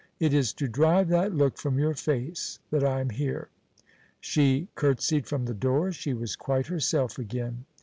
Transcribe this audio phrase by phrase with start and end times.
[0.19, 3.49] It is to drive that look from your face that I am here."
[4.19, 5.91] She courtesied from the door.
[5.91, 7.65] She was quite herself again.